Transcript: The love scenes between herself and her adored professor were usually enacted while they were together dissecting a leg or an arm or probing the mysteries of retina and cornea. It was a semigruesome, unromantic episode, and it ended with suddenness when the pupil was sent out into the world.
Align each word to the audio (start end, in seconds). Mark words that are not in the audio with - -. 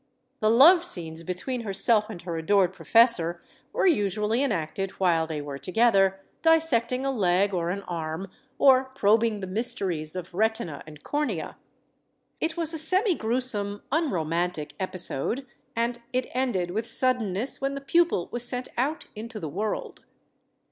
The 0.39 0.49
love 0.49 0.83
scenes 0.83 1.21
between 1.21 1.61
herself 1.61 2.09
and 2.09 2.19
her 2.23 2.35
adored 2.35 2.73
professor 2.73 3.39
were 3.71 3.85
usually 3.85 4.41
enacted 4.41 4.89
while 4.99 5.27
they 5.27 5.41
were 5.43 5.59
together 5.59 6.21
dissecting 6.41 7.05
a 7.05 7.11
leg 7.11 7.53
or 7.53 7.69
an 7.69 7.83
arm 7.83 8.27
or 8.57 8.85
probing 8.95 9.41
the 9.41 9.45
mysteries 9.45 10.15
of 10.15 10.33
retina 10.33 10.81
and 10.87 11.03
cornea. 11.03 11.55
It 12.39 12.57
was 12.57 12.73
a 12.73 12.79
semigruesome, 12.79 13.83
unromantic 13.91 14.73
episode, 14.79 15.45
and 15.75 16.01
it 16.11 16.25
ended 16.31 16.71
with 16.71 16.87
suddenness 16.87 17.61
when 17.61 17.75
the 17.75 17.79
pupil 17.79 18.27
was 18.31 18.43
sent 18.43 18.69
out 18.79 19.05
into 19.15 19.39
the 19.39 19.49
world. 19.49 20.03